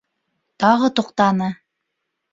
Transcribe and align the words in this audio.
Тағы 0.63 0.89
туҡтаны. 1.01 1.53